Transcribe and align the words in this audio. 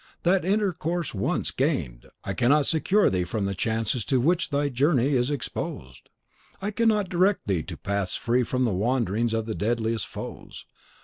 THAT 0.23 0.43
INTERCOURSE 0.45 1.13
ONCE 1.13 1.51
GAINED, 1.51 2.09
I 2.23 2.33
CANNOT 2.33 2.65
SECURE 2.65 3.11
THEE 3.11 3.23
FROM 3.23 3.45
THE 3.45 3.53
CHANCES 3.53 4.03
TO 4.03 4.19
WHICH 4.19 4.49
THY 4.49 4.69
JOURNEY 4.69 5.09
IS 5.13 5.29
EXPOSED. 5.29 6.09
I 6.59 6.71
cannot 6.71 7.07
direct 7.07 7.45
thee 7.45 7.61
to 7.61 7.77
paths 7.77 8.15
free 8.15 8.41
from 8.41 8.65
the 8.65 8.73
wanderings 8.73 9.35
of 9.35 9.45
the 9.45 9.53
deadliest 9.53 10.07
foes. 10.07 10.65